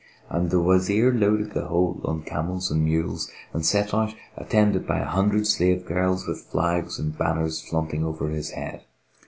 [0.31, 4.97] And the Wazir loaded the whole on camels and mules, and set out attended by
[4.97, 8.81] an hundred slave girls with flags and banners flaunting over his head.